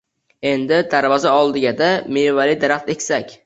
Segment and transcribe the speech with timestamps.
[0.51, 3.35] Endi, darvoza oldiga-da mevali daraxt eksak.